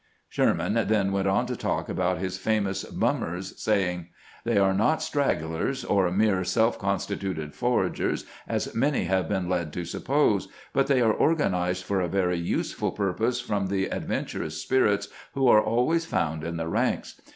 [0.29, 4.07] "Sherman then went on to talk about his famous" bummers," saying:"
[4.45, 9.85] They are not stragglers or mere self constituted foragers, as many have been led to
[9.85, 15.07] sup pose, but they are organized for a very useful purpose from the adventurous spirits
[15.35, 17.21] who are always found in the ranks.